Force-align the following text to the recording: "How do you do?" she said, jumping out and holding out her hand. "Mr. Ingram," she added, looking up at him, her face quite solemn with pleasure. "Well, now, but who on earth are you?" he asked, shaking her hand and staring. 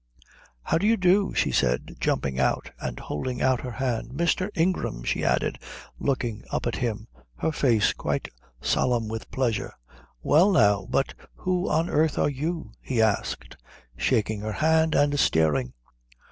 "How 0.63 0.79
do 0.79 0.87
you 0.87 0.97
do?" 0.97 1.31
she 1.35 1.51
said, 1.51 1.95
jumping 1.99 2.39
out 2.39 2.71
and 2.79 2.99
holding 2.99 3.39
out 3.39 3.61
her 3.61 3.69
hand. 3.73 4.13
"Mr. 4.15 4.49
Ingram," 4.55 5.03
she 5.03 5.23
added, 5.23 5.59
looking 5.99 6.43
up 6.49 6.65
at 6.65 6.77
him, 6.77 7.07
her 7.37 7.51
face 7.51 7.93
quite 7.93 8.27
solemn 8.59 9.07
with 9.09 9.29
pleasure. 9.29 9.73
"Well, 10.23 10.51
now, 10.51 10.87
but 10.89 11.13
who 11.35 11.69
on 11.69 11.87
earth 11.87 12.17
are 12.17 12.31
you?" 12.31 12.71
he 12.81 12.99
asked, 12.99 13.57
shaking 13.95 14.39
her 14.41 14.53
hand 14.53 14.95
and 14.95 15.19
staring. 15.19 15.73